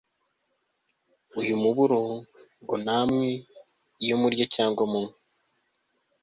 [1.39, 2.01] uyu muburo
[2.61, 3.29] ngo Namwe
[4.03, 5.13] iyo murya cyangwa munywa